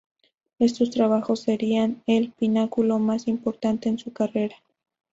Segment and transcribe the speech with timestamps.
[0.57, 4.55] Estos trabajos serían el pináculo más importante en su carrera.